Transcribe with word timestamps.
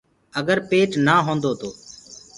اگر 0.39 0.57
پيٽ 0.69 0.91
نآ 1.05 1.15
هوندو 1.25 1.51
تو 1.59 1.69